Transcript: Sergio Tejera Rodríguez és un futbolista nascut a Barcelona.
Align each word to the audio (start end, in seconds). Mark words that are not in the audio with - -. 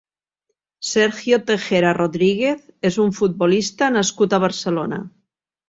Sergio 0.91 1.39
Tejera 1.49 1.91
Rodríguez 1.99 2.65
és 2.91 2.99
un 3.05 3.15
futbolista 3.21 3.93
nascut 4.01 4.37
a 4.37 4.43
Barcelona. 4.49 5.03